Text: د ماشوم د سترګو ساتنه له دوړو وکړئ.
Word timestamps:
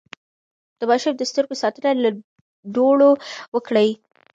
د 0.79 0.81
ماشوم 0.89 1.13
د 1.17 1.21
سترګو 1.31 1.55
ساتنه 1.61 1.89
له 2.03 2.09
دوړو 2.75 3.11
وکړئ. 3.53 3.89